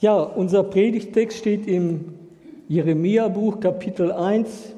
[0.00, 2.14] Ja, unser Predigtext steht im
[2.68, 4.72] Jeremia-Buch, Kapitel 1,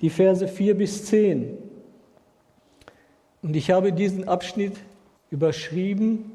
[0.00, 1.58] die Verse 4 bis 10.
[3.42, 4.76] Und ich habe diesen Abschnitt
[5.32, 6.30] überschrieben,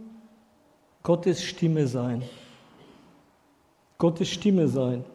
[1.02, 2.24] Gottes Stimme sein.
[3.98, 5.06] Gottes Stimme sein.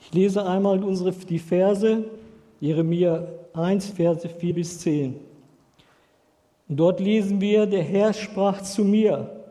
[0.00, 2.02] Ich lese einmal unsere, die Verse,
[2.58, 5.14] Jeremia 1, Verse 4 bis 10.
[6.68, 9.41] Und dort lesen wir, der Herr sprach zu mir,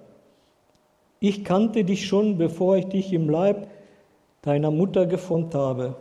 [1.21, 3.67] ich kannte dich schon, bevor ich dich im Leib
[4.41, 5.95] deiner Mutter geformt habe.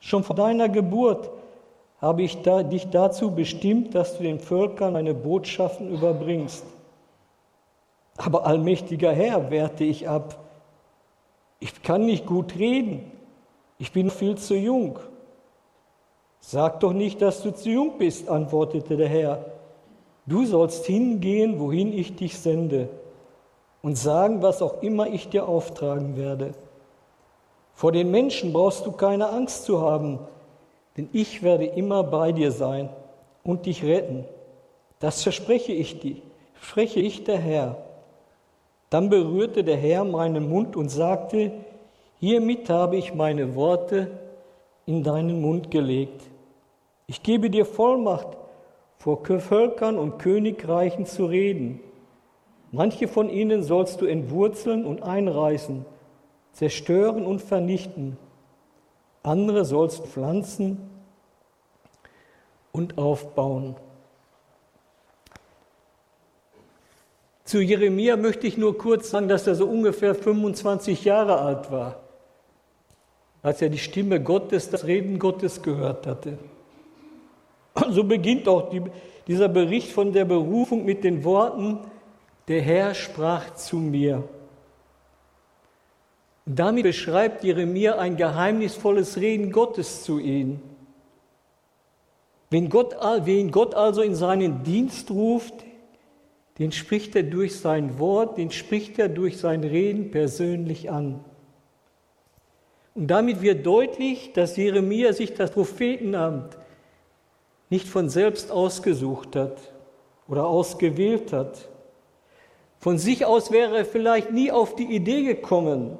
[0.00, 1.30] Schon vor deiner Geburt
[2.00, 6.66] habe ich da, dich dazu bestimmt, dass du den Völkern meine Botschaften überbringst.
[8.16, 10.44] Aber allmächtiger Herr, wehrte ich ab,
[11.60, 13.12] ich kann nicht gut reden,
[13.78, 14.98] ich bin viel zu jung.
[16.40, 19.44] Sag doch nicht, dass du zu jung bist, antwortete der Herr.
[20.26, 22.88] Du sollst hingehen, wohin ich dich sende
[23.82, 26.52] und sagen, was auch immer ich dir auftragen werde.
[27.74, 30.18] Vor den Menschen brauchst du keine Angst zu haben,
[30.96, 32.88] denn ich werde immer bei dir sein
[33.44, 34.24] und dich retten.
[34.98, 36.16] Das verspreche ich dir,
[36.60, 37.76] spreche ich der Herr.
[38.88, 41.52] Dann berührte der Herr meinen Mund und sagte,
[42.18, 44.10] hiermit habe ich meine Worte
[44.86, 46.22] in deinen Mund gelegt.
[47.06, 48.28] Ich gebe dir Vollmacht,
[48.98, 51.80] vor Völkern und Königreichen zu reden
[52.72, 55.84] Manche von ihnen sollst du entwurzeln und einreißen,
[56.52, 58.16] zerstören und vernichten.
[59.22, 60.78] Andere sollst du pflanzen
[62.72, 63.76] und aufbauen.
[67.44, 72.00] Zu Jeremia möchte ich nur kurz sagen, dass er so ungefähr 25 Jahre alt war,
[73.40, 76.38] als er die Stimme Gottes, das Reden Gottes gehört hatte.
[77.74, 78.82] Und so beginnt auch die,
[79.28, 81.78] dieser Bericht von der Berufung mit den Worten,
[82.48, 84.28] der Herr sprach zu mir.
[86.44, 90.60] Damit beschreibt Jeremia ein geheimnisvolles Reden Gottes zu ihm.
[92.50, 95.54] Wenn Gott, wen Gott also in seinen Dienst ruft,
[96.58, 101.24] den spricht er durch sein Wort, den spricht er durch sein Reden persönlich an.
[102.94, 106.56] Und damit wird deutlich, dass Jeremia sich das Prophetenamt
[107.68, 109.58] nicht von selbst ausgesucht hat
[110.28, 111.68] oder ausgewählt hat,
[112.78, 115.98] von sich aus wäre er vielleicht nie auf die Idee gekommen,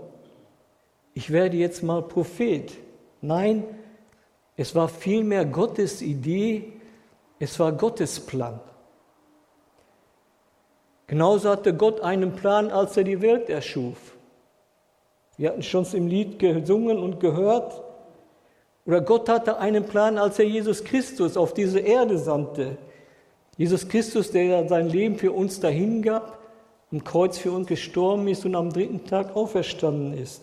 [1.15, 2.73] ich werde jetzt mal Prophet.
[3.23, 3.65] Nein,
[4.55, 6.75] es war vielmehr Gottes Idee,
[7.39, 8.61] es war Gottes Plan.
[11.07, 13.97] Genauso hatte Gott einen Plan, als er die Welt erschuf.
[15.39, 17.83] Wir hatten schon im Lied gesungen und gehört.
[18.85, 22.77] Oder Gott hatte einen Plan, als er Jesus Christus auf diese Erde sandte.
[23.57, 26.39] Jesus Christus, der sein Leben für uns dahingab,
[26.97, 30.41] am Kreuz für uns gestorben ist und am dritten Tag auferstanden ist.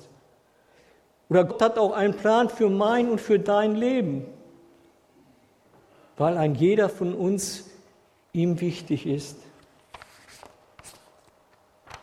[1.27, 4.25] Oder Gott hat auch einen Plan für mein und für dein Leben,
[6.15, 7.71] weil ein jeder von uns
[8.33, 9.37] ihm wichtig ist.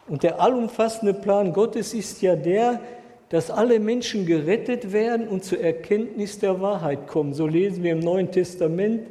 [0.09, 2.81] Und der allumfassende Plan Gottes ist ja der,
[3.29, 7.35] dass alle Menschen gerettet werden und zur Erkenntnis der Wahrheit kommen.
[7.35, 9.07] So lesen wir im Neuen Testament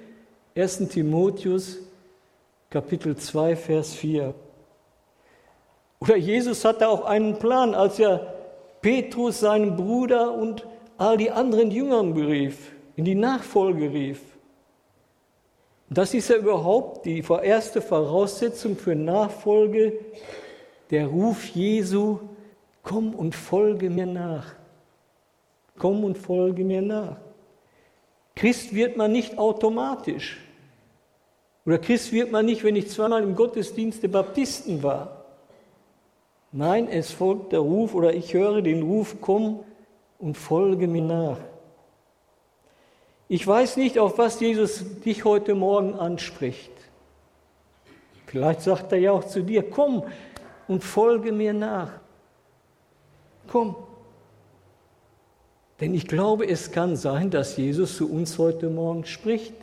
[0.58, 1.78] 1 Timotheus
[2.70, 4.34] Kapitel 2 Vers 4.
[6.00, 8.34] Oder Jesus hatte auch einen Plan, als er
[8.82, 10.66] Petrus, seinen Bruder und
[10.98, 14.22] all die anderen Jüngern berief, in die Nachfolge rief.
[15.90, 19.94] Das ist ja überhaupt die erste Voraussetzung für Nachfolge,
[20.92, 22.20] der Ruf Jesu,
[22.84, 24.54] komm und folge mir nach.
[25.78, 27.18] Komm und folge mir nach.
[28.36, 30.38] Christ wird man nicht automatisch.
[31.66, 35.19] Oder Christ wird man nicht, wenn ich zweimal im Gottesdienst der Baptisten war.
[36.52, 39.60] Nein, es folgt der Ruf oder ich höre den Ruf, komm
[40.18, 41.38] und folge mir nach.
[43.28, 46.72] Ich weiß nicht, auf was Jesus dich heute Morgen anspricht.
[48.26, 50.04] Vielleicht sagt er ja auch zu dir, komm
[50.68, 51.92] und folge mir nach.
[53.48, 53.76] Komm.
[55.80, 59.54] Denn ich glaube, es kann sein, dass Jesus zu uns heute Morgen spricht.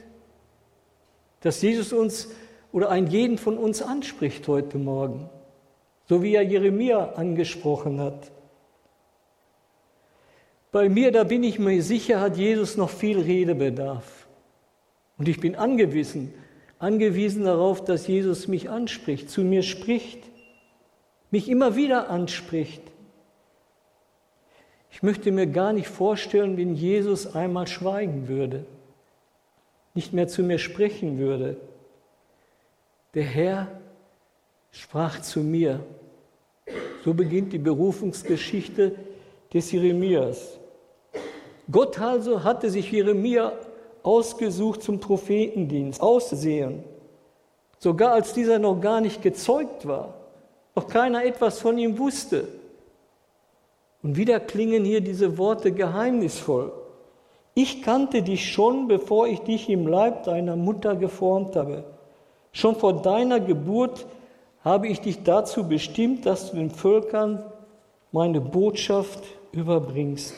[1.41, 2.29] Dass Jesus uns
[2.73, 5.29] oder einen jeden von uns anspricht heute Morgen
[6.09, 8.31] so wie er Jeremia angesprochen hat.
[10.73, 14.27] Bei mir, da bin ich mir sicher, hat Jesus noch viel Redebedarf.
[15.19, 16.35] Und ich bin angewiesen,
[16.79, 20.23] angewiesen darauf, dass Jesus mich anspricht, zu mir spricht,
[21.31, 22.83] mich immer wieder anspricht.
[24.91, 28.65] Ich möchte mir gar nicht vorstellen, wenn Jesus einmal schweigen würde,
[29.95, 31.57] nicht mehr zu mir sprechen würde.
[33.15, 33.69] Der Herr
[34.71, 35.85] sprach zu mir
[37.05, 38.97] So beginnt die Berufungsgeschichte
[39.53, 40.59] des Jeremias.
[41.71, 43.53] Gott also hatte sich Jeremia
[44.03, 46.85] ausgesucht zum Prophetendienst, aussehen,
[47.79, 50.15] sogar als dieser noch gar nicht gezeugt war,
[50.75, 52.47] noch keiner etwas von ihm wusste.
[54.03, 56.73] Und wieder klingen hier diese Worte geheimnisvoll.
[57.55, 61.85] Ich kannte dich schon, bevor ich dich im Leib deiner Mutter geformt habe.
[62.53, 64.07] Schon vor deiner Geburt
[64.67, 67.41] habe ich dich dazu bestimmt, dass du den Völkern
[68.11, 69.23] meine Botschaft
[69.53, 70.35] überbringst.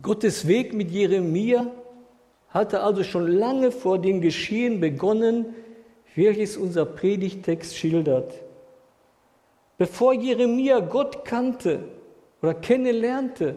[0.00, 1.66] Gottes Weg mit Jeremia
[2.48, 5.54] hatte also schon lange vor dem Geschehen begonnen,
[6.14, 8.32] welches unser Predigtext schildert.
[9.76, 11.80] Bevor Jeremia Gott kannte
[12.40, 13.56] oder kennenlernte,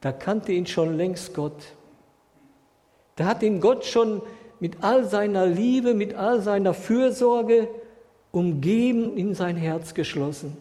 [0.00, 1.74] da kannte ihn schon längst Gott.
[3.16, 4.22] Da hat ihn Gott schon
[4.60, 7.68] mit all seiner Liebe, mit all seiner Fürsorge
[8.32, 10.56] umgeben, in sein Herz geschlossen.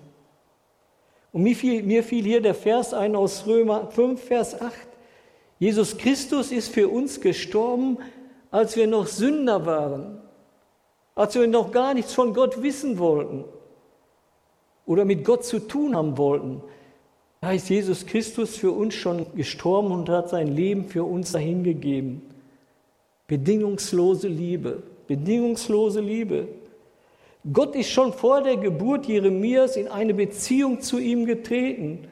[1.31, 4.71] Und mir fiel, mir fiel hier der Vers ein aus Römer 5, Vers 8.
[5.59, 7.97] Jesus Christus ist für uns gestorben,
[8.51, 10.21] als wir noch Sünder waren,
[11.13, 13.43] als wir noch gar nichts von Gott wissen wollten
[14.85, 16.61] oder mit Gott zu tun haben wollten.
[17.41, 22.21] Da ist Jesus Christus für uns schon gestorben und hat sein Leben für uns dahingegeben.
[23.27, 26.47] Bedingungslose Liebe, bedingungslose Liebe.
[27.51, 32.07] Gott ist schon vor der Geburt Jeremias in eine Beziehung zu ihm getreten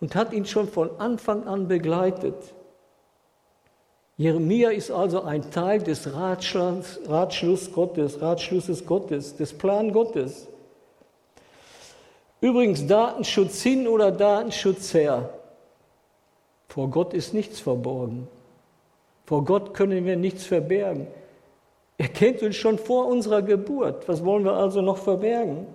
[0.00, 2.36] und hat ihn schon von Anfang an begleitet.
[4.16, 10.46] Jeremia ist also ein Teil des Ratschluss, Ratschluss Gottes, Ratschlusses Gottes, des Plan Gottes.
[12.42, 15.30] Übrigens, Datenschutz hin oder Datenschutz her.
[16.68, 18.28] Vor Gott ist nichts verborgen.
[19.30, 21.06] Vor Gott können wir nichts verbergen.
[21.98, 24.08] Er kennt uns schon vor unserer Geburt.
[24.08, 25.68] Was wollen wir also noch verbergen?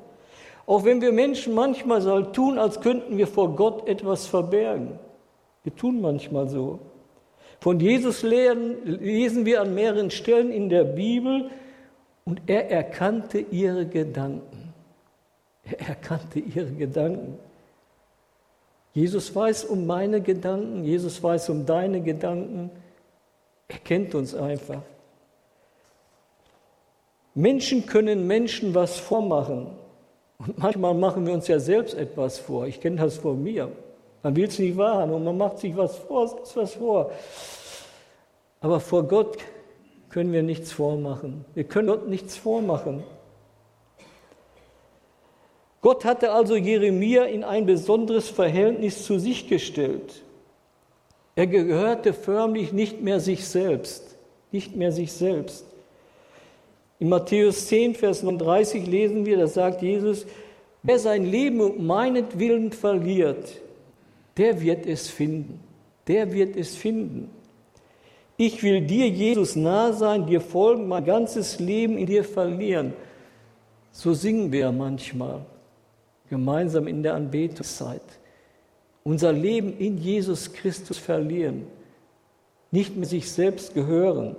[0.65, 4.99] Auch wenn wir Menschen manchmal so tun, als könnten wir vor Gott etwas verbergen.
[5.63, 6.79] Wir tun manchmal so.
[7.61, 11.49] Von Jesus lesen wir an mehreren Stellen in der Bibel
[12.25, 14.73] und er erkannte ihre Gedanken.
[15.63, 17.39] Er erkannte ihre Gedanken.
[18.91, 22.69] Jesus weiß um meine Gedanken, Jesus weiß um deine Gedanken.
[23.67, 24.81] Er kennt uns einfach.
[27.33, 29.67] Menschen können Menschen was vormachen.
[30.37, 32.67] Und manchmal machen wir uns ja selbst etwas vor.
[32.67, 33.71] Ich kenne das von mir.
[34.23, 37.11] Man will es nicht wahrhaben und man macht sich was vor, was vor.
[38.61, 39.37] Aber vor Gott
[40.09, 41.45] können wir nichts vormachen.
[41.53, 43.03] Wir können Gott nichts vormachen.
[45.81, 50.23] Gott hatte also Jeremia in ein besonderes Verhältnis zu sich gestellt.
[51.35, 54.15] Er gehörte förmlich nicht mehr sich selbst,
[54.51, 55.65] nicht mehr sich selbst.
[56.97, 60.25] In Matthäus 10, Vers 39 lesen wir, da sagt Jesus,
[60.81, 63.61] wer sein Leben um meinetwillen verliert,
[64.37, 65.59] der wird es finden.
[66.07, 67.29] Der wird es finden.
[68.37, 72.93] Ich will dir, Jesus, nahe sein, dir folgen, mein ganzes Leben in dir verlieren.
[73.91, 75.45] So singen wir manchmal
[76.29, 78.01] gemeinsam in der Anbetungszeit.
[79.07, 81.67] Unser Leben in Jesus Christus verlieren,
[82.71, 84.35] nicht mehr sich selbst gehören.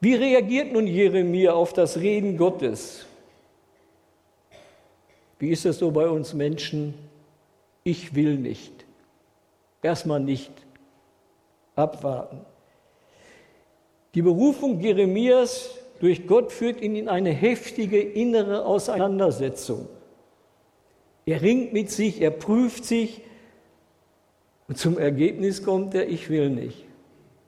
[0.00, 3.06] Wie reagiert nun Jeremia auf das Reden Gottes?
[5.38, 6.94] Wie ist es so bei uns Menschen?
[7.84, 8.72] Ich will nicht.
[9.80, 10.50] Erstmal nicht.
[11.76, 12.40] Abwarten.
[14.16, 19.88] Die Berufung Jeremias durch Gott führt ihn in eine heftige innere Auseinandersetzung.
[21.28, 23.20] Er ringt mit sich, er prüft sich
[24.66, 26.86] und zum Ergebnis kommt er, ich will nicht.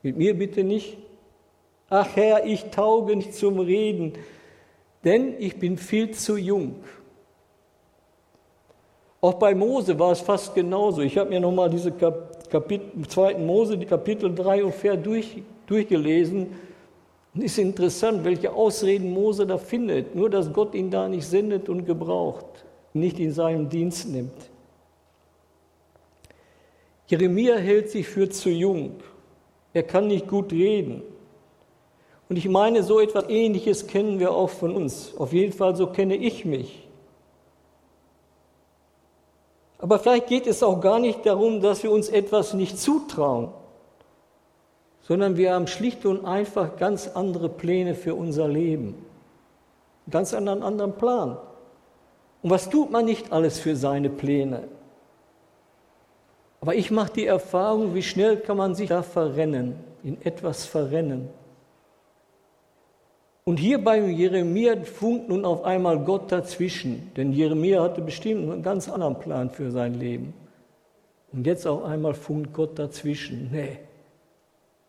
[0.03, 0.99] Mit mir bitte nicht.
[1.89, 4.13] Ach Herr, ich tauge nicht zum Reden,
[5.03, 6.75] denn ich bin viel zu jung.
[9.19, 11.01] Auch bei Mose war es fast genauso.
[11.01, 13.39] Ich habe mir nochmal diese Kapitel, 2.
[13.39, 16.51] Mose, die Kapitel 3 und 4 durch, durchgelesen.
[17.33, 20.13] Und es ist interessant, welche Ausreden Mose da findet.
[20.13, 22.45] Nur, dass Gott ihn da nicht sendet und gebraucht,
[22.93, 24.49] nicht in seinem Dienst nimmt.
[27.07, 29.01] Jeremia hält sich für zu jung.
[29.73, 31.01] Er kann nicht gut reden.
[32.29, 35.13] Und ich meine, so etwas Ähnliches kennen wir auch von uns.
[35.17, 36.87] Auf jeden Fall, so kenne ich mich.
[39.79, 43.49] Aber vielleicht geht es auch gar nicht darum, dass wir uns etwas nicht zutrauen,
[45.01, 48.89] sondern wir haben schlicht und einfach ganz andere Pläne für unser Leben.
[50.05, 51.37] Einen ganz anderen, anderen Plan.
[52.41, 54.67] Und was tut man nicht alles für seine Pläne?
[56.61, 61.29] Aber ich mache die Erfahrung, wie schnell kann man sich da verrennen, in etwas verrennen.
[63.43, 68.61] Und hier bei Jeremia funkt nun auf einmal Gott dazwischen, denn Jeremia hatte bestimmt einen
[68.61, 70.33] ganz anderen Plan für sein Leben.
[71.31, 73.49] Und jetzt auf einmal funkt Gott dazwischen.
[73.51, 73.79] Nee,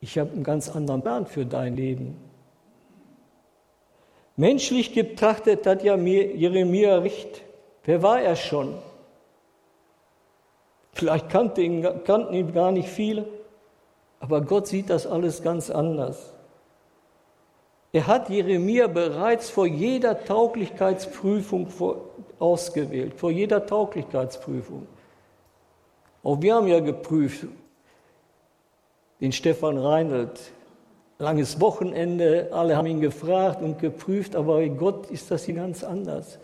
[0.01, 2.17] ich habe einen ganz anderen Plan für dein Leben.
[4.37, 7.43] Menschlich betrachtet hat ja Jeremia recht.
[7.85, 8.79] Wer war er schon?
[10.93, 13.27] Vielleicht kannte ihn, kannten ihn gar nicht viele,
[14.21, 16.33] aber Gott sieht das alles ganz anders.
[17.93, 21.69] Er hat Jeremia bereits vor jeder Tauglichkeitsprüfung
[22.39, 24.87] ausgewählt, vor jeder Tauglichkeitsprüfung.
[26.23, 27.47] Auch wir haben ja geprüft,
[29.21, 30.41] den Stefan Reinhold,
[31.23, 36.39] langes Wochenende, alle haben ihn gefragt und geprüft, aber bei Gott ist das ganz anders.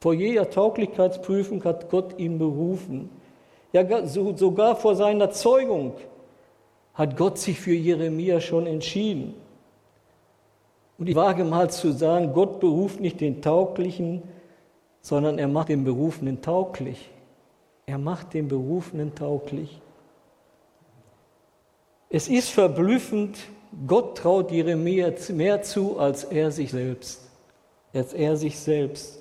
[0.00, 3.08] Vor jeder Tauglichkeitsprüfung hat Gott ihn berufen.
[3.72, 5.94] Ja, sogar vor seiner Zeugung
[6.92, 9.34] hat Gott sich für Jeremia schon entschieden.
[10.98, 14.22] Und ich wage mal zu sagen, Gott beruft nicht den Tauglichen,
[15.00, 17.10] sondern er macht den Berufenen tauglich.
[17.86, 19.80] Er macht den Berufenen tauglich.
[22.14, 23.36] Es ist verblüffend,
[23.88, 27.28] Gott traut Jeremia mehr zu als er sich selbst.
[27.92, 29.20] Als er sich selbst.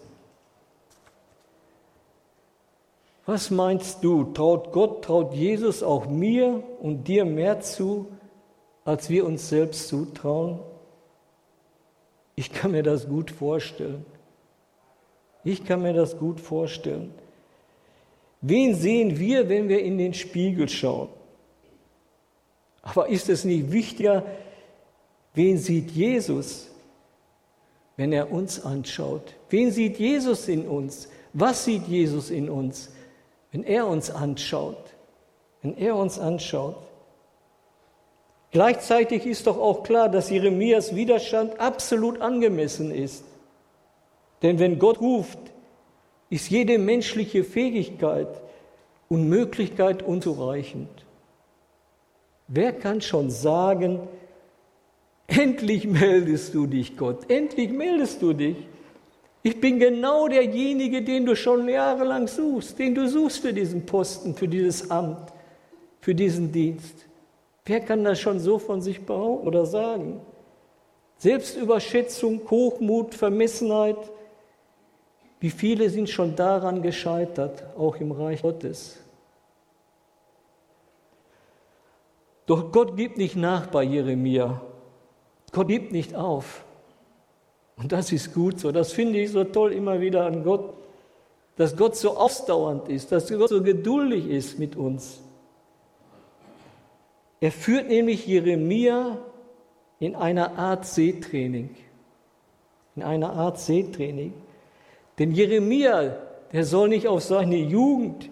[3.26, 4.26] Was meinst du?
[4.26, 8.06] Traut Gott, traut Jesus auch mir und dir mehr zu,
[8.86, 10.60] als wir uns selbst zutrauen?
[12.36, 14.06] Ich kann mir das gut vorstellen.
[15.44, 17.12] Ich kann mir das gut vorstellen.
[18.42, 21.10] Wen sehen wir, wenn wir in den Spiegel schauen?
[22.84, 24.24] Aber ist es nicht wichtiger,
[25.34, 26.70] wen sieht Jesus,
[27.98, 29.34] wenn er uns anschaut?
[29.50, 31.08] Wen sieht Jesus in uns?
[31.32, 32.92] Was sieht Jesus in uns,
[33.52, 34.94] wenn er uns anschaut?
[35.62, 36.76] Wenn er uns anschaut.
[38.52, 43.24] Gleichzeitig ist doch auch klar, dass Jeremias Widerstand absolut angemessen ist.
[44.44, 45.40] Denn wenn Gott ruft,
[46.30, 48.28] ist jede menschliche Fähigkeit
[49.08, 51.03] und Möglichkeit unzureichend.
[52.48, 54.00] Wer kann schon sagen,
[55.28, 58.58] endlich meldest du dich, Gott, endlich meldest du dich.
[59.42, 64.36] Ich bin genau derjenige, den du schon jahrelang suchst, den du suchst für diesen Posten,
[64.36, 65.34] für dieses Amt,
[66.00, 67.06] für diesen Dienst.
[67.66, 70.22] Wer kann das schon so von sich behaupten oder sagen?
[71.18, 73.98] Selbstüberschätzung, Hochmut, Vermessenheit,
[75.40, 79.03] wie viele sind schon daran gescheitert, auch im Reich Gottes?
[82.46, 84.62] Doch Gott gibt nicht nach bei Jeremia.
[85.52, 86.66] Gott gibt nicht auf.
[87.78, 88.72] Und das ist gut so.
[88.72, 90.74] Das finde ich so toll immer wieder an Gott,
[91.56, 95.22] dass Gott so ausdauernd ist, dass Gott so geduldig ist mit uns.
[97.40, 99.18] Er führt nämlich Jeremia
[100.00, 101.70] in einer Art Seetraining.
[102.96, 104.34] In einer Art Seetraining.
[105.20, 106.18] Denn Jeremia,
[106.52, 108.30] der soll nicht auf seine Jugend,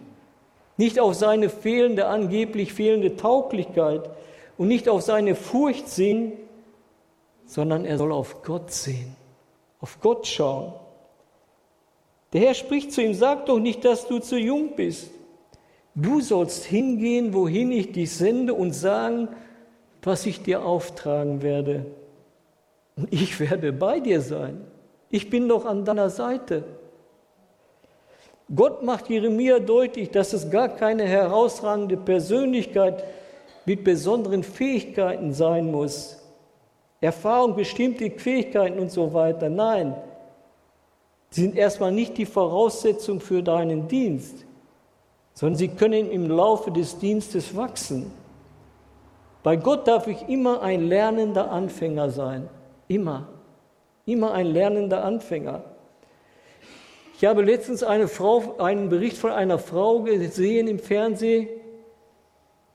[0.77, 4.09] nicht auf seine fehlende, angeblich fehlende Tauglichkeit
[4.57, 6.33] und nicht auf seine Furcht sehen,
[7.45, 9.15] sondern er soll auf Gott sehen,
[9.79, 10.73] auf Gott schauen.
[12.33, 15.11] Der Herr spricht zu ihm, sag doch nicht, dass du zu jung bist.
[15.93, 19.27] Du sollst hingehen, wohin ich dich sende und sagen,
[20.01, 21.85] was ich dir auftragen werde.
[22.95, 24.65] Und ich werde bei dir sein.
[25.09, 26.63] Ich bin doch an deiner Seite.
[28.53, 33.03] Gott macht Jeremia deutlich, dass es gar keine herausragende Persönlichkeit
[33.65, 36.17] mit besonderen Fähigkeiten sein muss.
[36.99, 39.49] Erfahrung, bestimmte Fähigkeiten und so weiter.
[39.49, 39.95] Nein,
[41.29, 44.45] sie sind erstmal nicht die Voraussetzung für deinen Dienst,
[45.33, 48.11] sondern sie können im Laufe des Dienstes wachsen.
[49.43, 52.49] Bei Gott darf ich immer ein lernender Anfänger sein.
[52.87, 53.27] Immer.
[54.05, 55.63] Immer ein lernender Anfänger.
[57.21, 61.49] Ich habe letztens eine Frau, einen Bericht von einer Frau gesehen im Fernsehen,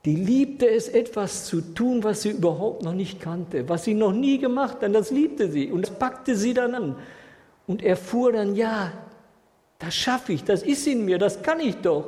[0.05, 4.13] die liebte es, etwas zu tun, was sie überhaupt noch nicht kannte, was sie noch
[4.13, 4.95] nie gemacht hat.
[4.95, 6.97] Das liebte sie und das packte sie dann an
[7.67, 8.93] und erfuhr dann, ja,
[9.81, 12.05] das schaffe ich, das ist in mir, das kann ich doch,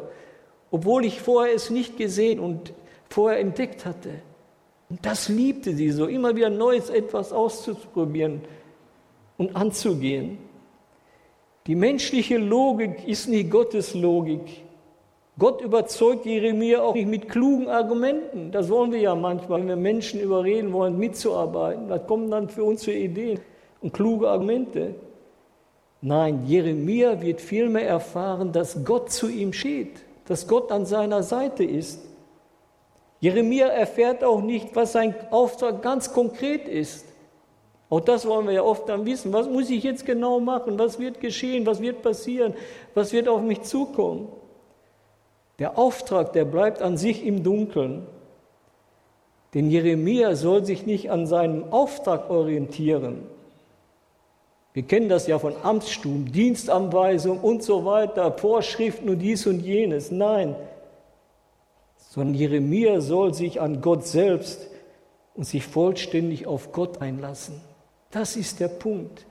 [0.71, 2.73] obwohl ich vorher es nicht gesehen und
[3.09, 4.11] vorher entdeckt hatte.
[4.89, 8.43] Und das liebte sie so, immer wieder Neues etwas auszuprobieren
[9.39, 10.39] und anzugehen.
[11.69, 14.63] Die menschliche Logik ist nicht Gottes Logik.
[15.39, 18.51] Gott überzeugt Jeremia auch nicht mit klugen Argumenten.
[18.51, 21.87] Das wollen wir ja manchmal, wenn wir Menschen überreden wollen, mitzuarbeiten.
[21.89, 23.39] Da kommen dann für uns für Ideen
[23.83, 24.95] und kluge Argumente.
[26.01, 31.65] Nein, Jeremia wird vielmehr erfahren, dass Gott zu ihm steht, dass Gott an seiner Seite
[31.65, 32.01] ist.
[33.21, 37.05] Jeremia erfährt auch nicht, was sein Auftrag ganz konkret ist.
[37.91, 39.33] Auch das wollen wir ja oft dann wissen.
[39.33, 40.79] Was muss ich jetzt genau machen?
[40.79, 41.65] Was wird geschehen?
[41.67, 42.55] Was wird passieren?
[42.95, 44.29] Was wird auf mich zukommen?
[45.59, 48.07] Der Auftrag, der bleibt an sich im Dunkeln.
[49.55, 53.27] Denn Jeremia soll sich nicht an seinem Auftrag orientieren.
[54.75, 60.11] Wir kennen das ja von Amtsstum, Dienstanweisung und so weiter, Vorschriften und dies und jenes.
[60.11, 60.55] Nein,
[62.11, 64.69] sondern Jeremia soll sich an Gott selbst
[65.35, 67.61] und sich vollständig auf Gott einlassen.
[68.11, 69.27] Das ist der Punkt.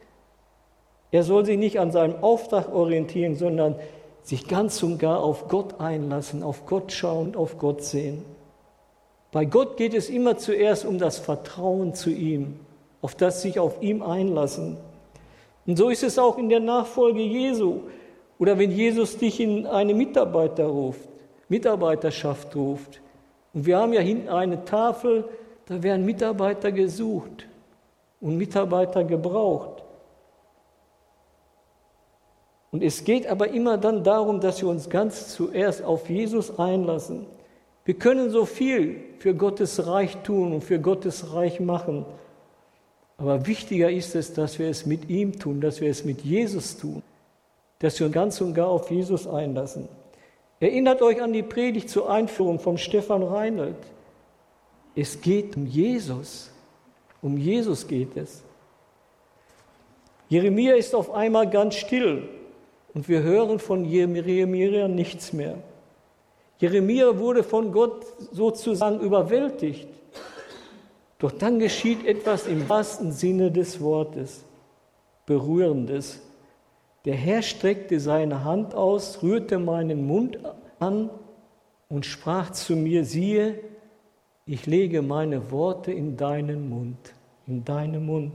[1.12, 3.76] Er soll sich nicht an seinem Auftrag orientieren, sondern
[4.22, 8.24] sich ganz und gar auf Gott einlassen, auf Gott schauen, auf Gott sehen.
[9.32, 12.60] Bei Gott geht es immer zuerst um das Vertrauen zu ihm,
[13.02, 14.78] auf das sich auf ihm einlassen.
[15.66, 17.82] Und so ist es auch in der Nachfolge Jesu
[18.38, 21.10] oder wenn Jesus dich in eine Mitarbeiter ruft,
[21.50, 23.02] Mitarbeiterschaft ruft.
[23.54, 25.26] Und wir haben ja hinten eine Tafel,
[25.66, 27.48] da werden Mitarbeiter gesucht
[28.20, 29.84] und Mitarbeiter gebraucht.
[32.72, 37.26] Und es geht aber immer dann darum, dass wir uns ganz zuerst auf Jesus einlassen.
[37.86, 42.06] Wir können so viel für Gottes Reich tun und für Gottes Reich machen.
[43.18, 46.78] Aber wichtiger ist es, dass wir es mit ihm tun, dass wir es mit Jesus
[46.78, 47.02] tun,
[47.80, 49.88] dass wir uns ganz und gar auf Jesus einlassen.
[50.60, 53.78] Erinnert euch an die Predigt zur Einführung von Stefan Reinhold.
[54.96, 56.52] Es geht um Jesus.
[57.28, 58.42] Um Jesus geht es.
[60.30, 62.30] Jeremia ist auf einmal ganz still
[62.94, 65.58] und wir hören von Jeremia nichts mehr.
[66.60, 69.90] Jeremia wurde von Gott sozusagen überwältigt.
[71.20, 74.46] Doch dann geschieht etwas im wahrsten Sinne des Wortes,
[75.26, 76.22] berührendes.
[77.04, 80.40] Der Herr streckte seine Hand aus, rührte meinen Mund
[80.80, 81.10] an
[81.90, 83.60] und sprach zu mir, siehe,
[84.50, 87.14] ich lege meine Worte in deinen Mund,
[87.48, 88.34] in deinen Mund.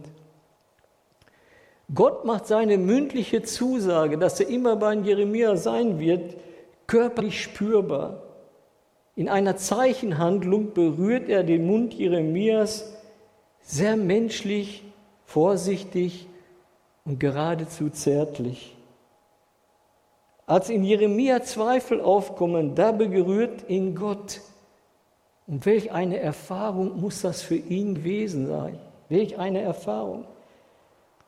[1.94, 6.36] Gott macht seine mündliche Zusage, dass er immer bei Jeremia sein wird,
[6.86, 8.22] körperlich spürbar.
[9.14, 12.96] In einer Zeichenhandlung berührt er den Mund Jeremias
[13.60, 14.84] sehr menschlich,
[15.26, 16.26] vorsichtig
[17.04, 18.74] und geradezu zärtlich.
[20.46, 24.40] Als in Jeremia Zweifel aufkommen, da berührt ihn Gott.
[25.46, 28.78] Und welch eine Erfahrung muss das für ihn gewesen sein?
[29.12, 30.24] Welch eine Erfahrung.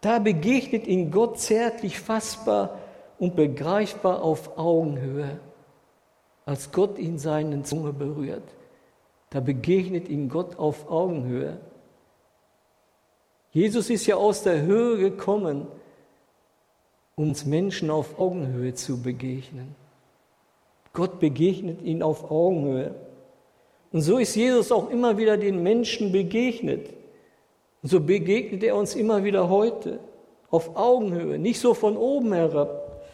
[0.01, 2.79] Da begegnet ihn Gott zärtlich fassbar
[3.19, 5.39] und begreifbar auf Augenhöhe.
[6.47, 8.43] Als Gott ihn seinen Zunge berührt,
[9.29, 11.59] da begegnet ihm Gott auf Augenhöhe.
[13.53, 15.67] Jesus ist ja aus der Höhe gekommen,
[17.17, 19.75] um uns Menschen auf Augenhöhe zu begegnen.
[20.95, 22.95] Gott begegnet ihn auf Augenhöhe.
[23.93, 27.04] Und so ist Jesus auch immer wieder den Menschen begegnet.
[27.85, 30.01] Und so begegnet er uns immer wieder heute
[30.51, 33.05] auf Augenhöhe, nicht so von oben herab.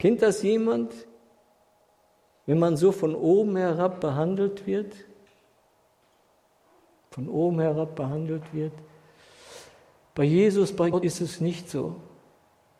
[0.00, 0.92] Kennt das jemand,
[2.44, 4.96] wenn man so von oben herab behandelt wird?
[7.12, 8.72] Von oben herab behandelt wird?
[10.16, 11.94] Bei Jesus, bei Gott ist es nicht so.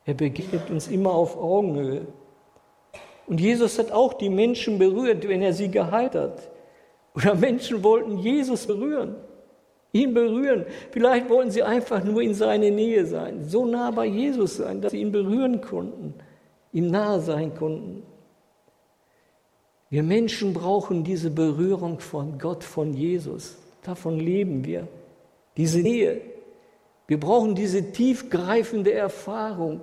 [0.04, 2.08] Er begegnet uns immer auf Augenhöhe.
[3.28, 6.50] Und Jesus hat auch die Menschen berührt, wenn er sie geheilt hat.
[7.14, 9.14] Oder Menschen wollten Jesus berühren,
[9.92, 10.66] ihn berühren.
[10.90, 14.92] Vielleicht wollten sie einfach nur in seine Nähe sein, so nah bei Jesus sein, dass
[14.92, 16.14] sie ihn berühren konnten,
[16.72, 18.02] ihm nahe sein konnten.
[19.90, 23.56] Wir Menschen brauchen diese Berührung von Gott, von Jesus.
[23.82, 24.86] Davon leben wir.
[25.56, 26.20] Diese Nähe.
[27.08, 29.80] Wir brauchen diese tiefgreifende Erfahrung,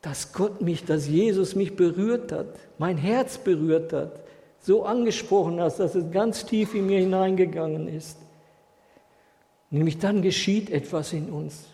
[0.00, 2.46] dass Gott mich, dass Jesus mich berührt hat,
[2.78, 4.22] mein Herz berührt hat,
[4.60, 8.18] so angesprochen hat, dass es ganz tief in mir hineingegangen ist.
[9.70, 11.66] Nämlich dann geschieht etwas in uns.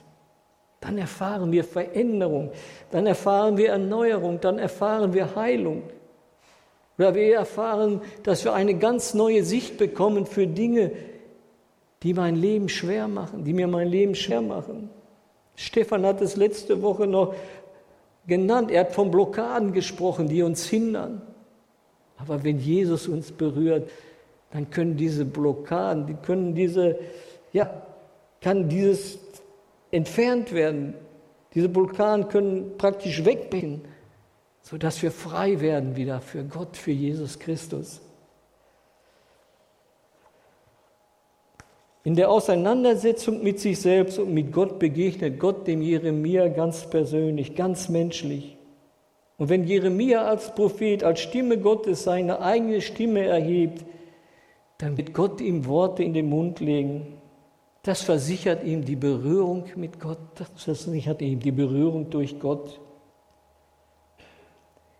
[0.80, 2.50] Dann erfahren wir Veränderung,
[2.90, 5.82] dann erfahren wir Erneuerung, dann erfahren wir Heilung.
[6.98, 10.92] Oder wir erfahren, dass wir eine ganz neue Sicht bekommen für Dinge,
[12.02, 14.90] die mein Leben schwer machen, die mir mein Leben schwer machen.
[15.56, 17.34] Stefan hat es letzte Woche noch
[18.26, 18.70] genannt.
[18.70, 21.22] Er hat von Blockaden gesprochen, die uns hindern.
[22.16, 23.88] Aber wenn Jesus uns berührt,
[24.52, 26.98] dann können diese Blockaden, die können diese,
[27.54, 27.82] ja,
[28.42, 29.18] kann dieses
[29.90, 30.94] entfernt werden.
[31.54, 33.82] Diese Blockaden können praktisch wegbrechen,
[34.60, 38.02] sodass wir frei werden wieder für Gott, für Jesus Christus.
[42.02, 47.54] In der Auseinandersetzung mit sich selbst und mit Gott begegnet Gott dem Jeremia ganz persönlich,
[47.54, 48.58] ganz menschlich.
[49.38, 53.84] Und wenn Jeremia als Prophet, als Stimme Gottes seine eigene Stimme erhebt,
[54.78, 57.20] dann wird Gott ihm Worte in den Mund legen.
[57.84, 62.80] Das versichert ihm die Berührung mit Gott, das versichert ihm die Berührung durch Gott.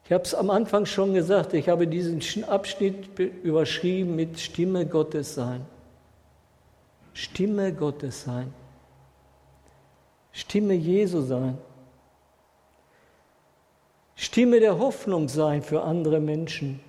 [0.05, 5.35] Ich habe es am Anfang schon gesagt, ich habe diesen Abschnitt überschrieben mit Stimme Gottes
[5.35, 5.64] sein.
[7.14, 8.53] Stimme Gottes sein.
[10.33, 11.57] Stimme Jesu sein.
[14.14, 16.81] Stimme der Hoffnung sein für andere Menschen.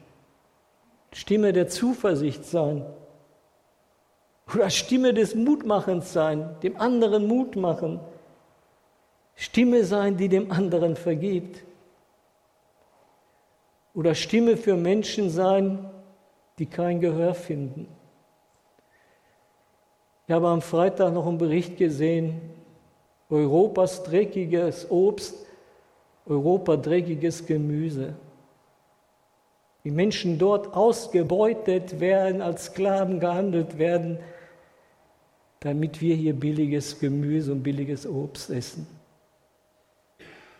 [1.14, 2.86] Stimme der Zuversicht sein.
[4.54, 8.00] Oder Stimme des Mutmachens sein, dem anderen Mut machen.
[9.36, 11.64] Stimme sein, die dem anderen vergibt
[13.96, 15.90] oder Stimme für Menschen sein,
[16.60, 17.88] die kein Gehör finden.
[20.28, 22.42] Ich habe am Freitag noch einen Bericht gesehen,
[23.30, 25.46] Europas dreckiges Obst,
[26.26, 28.16] Europa dreckiges Gemüse.
[29.84, 34.20] Die Menschen dort ausgebeutet werden, als Sklaven gehandelt werden,
[35.66, 38.86] damit wir hier billiges Gemüse und billiges Obst essen.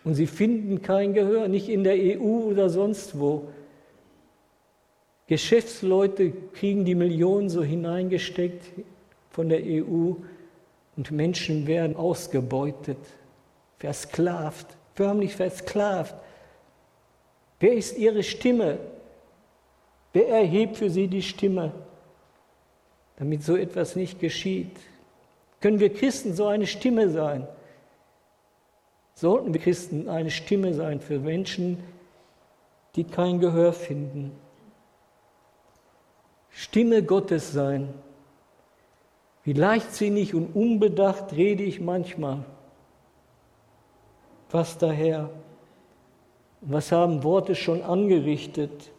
[0.02, 3.46] Und sie finden kein Gehör, nicht in der EU oder sonst wo.
[5.28, 8.64] Geschäftsleute kriegen die Millionen so hineingesteckt
[9.30, 10.14] von der EU
[10.96, 12.98] und Menschen werden ausgebeutet,
[13.78, 16.16] versklavt, förmlich versklavt.
[17.60, 18.78] Wer ist ihre Stimme?
[20.12, 21.70] Wer erhebt für sie die Stimme,
[23.18, 24.76] damit so etwas nicht geschieht?
[25.60, 27.46] Können wir Christen so eine Stimme sein?
[29.16, 31.82] sollten wir Christen eine Stimme sein für Menschen,
[32.94, 34.32] die kein Gehör finden.
[36.50, 37.92] Stimme Gottes sein.
[39.42, 42.44] Wie leichtsinnig und unbedacht rede ich manchmal.
[44.50, 45.30] Was daher?
[46.60, 48.90] Was haben Worte schon angerichtet?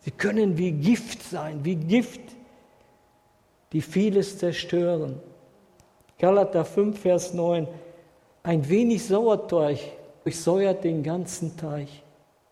[0.00, 2.20] Sie können wie Gift sein, wie Gift,
[3.72, 5.20] die vieles zerstören.
[6.18, 7.68] Galater 5, Vers 9.
[8.42, 9.78] Ein wenig Sauerteig
[10.24, 12.02] durchsäuert den ganzen Teich.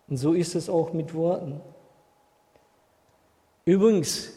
[0.09, 1.61] Und so ist es auch mit Worten.
[3.65, 4.33] Übrigens,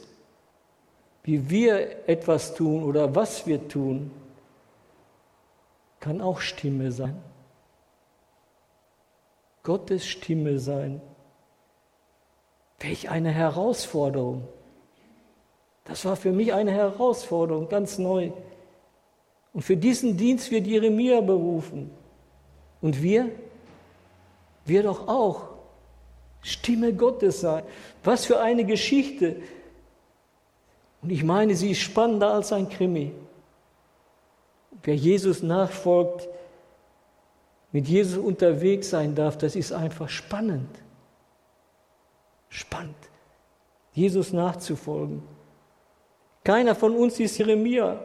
[1.23, 4.11] wie wir etwas tun oder was wir tun,
[5.99, 7.21] kann auch Stimme sein.
[9.63, 11.01] Gottes Stimme sein.
[12.79, 14.47] Welch eine Herausforderung.
[15.91, 18.31] Das war für mich eine Herausforderung, ganz neu.
[19.51, 21.91] Und für diesen Dienst wird Jeremia berufen.
[22.81, 23.29] Und wir?
[24.63, 25.49] Wir doch auch.
[26.43, 27.63] Stimme Gottes sein.
[28.05, 29.35] Was für eine Geschichte.
[31.01, 33.11] Und ich meine, sie ist spannender als ein Krimi.
[34.83, 36.29] Wer Jesus nachfolgt,
[37.73, 40.69] mit Jesus unterwegs sein darf, das ist einfach spannend.
[42.47, 42.95] Spannend,
[43.91, 45.21] Jesus nachzufolgen.
[46.43, 47.99] Keiner von uns ist Jeremia.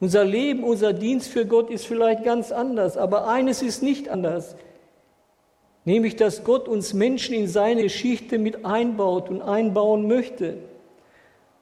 [0.00, 4.56] Unser Leben, unser Dienst für Gott ist vielleicht ganz anders, aber eines ist nicht anders,
[5.84, 10.58] nämlich dass Gott uns Menschen in seine Geschichte mit einbaut und einbauen möchte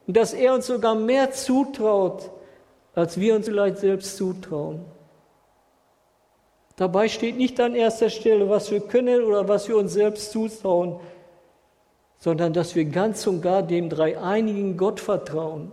[0.06, 2.30] und dass er uns sogar mehr zutraut,
[2.94, 4.84] als wir uns vielleicht selbst zutrauen.
[6.76, 10.98] Dabei steht nicht an erster Stelle, was wir können oder was wir uns selbst zutrauen,
[12.18, 15.70] sondern dass wir ganz und gar dem dreieinigen Gott vertrauen